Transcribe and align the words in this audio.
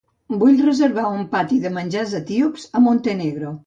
Vull 0.43 0.57
reservar 0.67 1.05
un 1.19 1.29
pati 1.35 1.61
de 1.69 1.75
menjars 1.79 2.19
etíops 2.25 2.69
a 2.79 2.87
Montenegro. 2.91 3.59